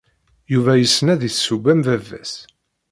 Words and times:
Yuba 0.53 0.73
yessen 0.77 1.07
ad 1.13 1.21
yesseww 1.23 1.65
am 1.71 1.81
baba-s. 1.85 2.33